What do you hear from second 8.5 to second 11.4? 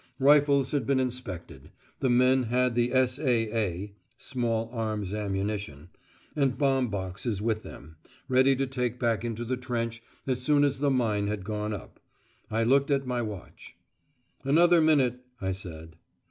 to take back into the trench as soon as the mine